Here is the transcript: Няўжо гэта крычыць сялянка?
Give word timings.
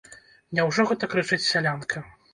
Няўжо 0.59 0.85
гэта 0.93 1.11
крычыць 1.13 1.43
сялянка? 1.51 2.05